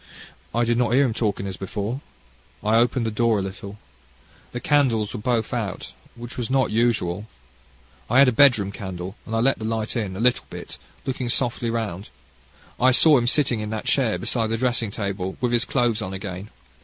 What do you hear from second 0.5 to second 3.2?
I did not hear him talking as before. I opened the